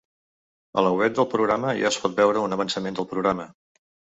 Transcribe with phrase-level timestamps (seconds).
[0.81, 3.51] A la web del programa ja es pot veure un avançament del programa.